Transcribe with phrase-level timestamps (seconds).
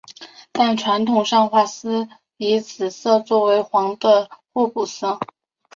[0.51, 5.19] 但传统上画师以紫色作为黄的互补色。